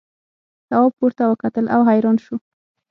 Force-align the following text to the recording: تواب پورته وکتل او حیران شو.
تواب 0.69 0.91
پورته 0.99 1.23
وکتل 1.27 1.65
او 1.75 1.81
حیران 1.89 2.17
شو. 2.23 2.35